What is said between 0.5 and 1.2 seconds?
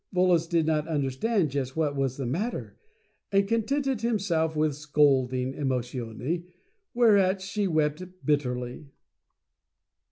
not un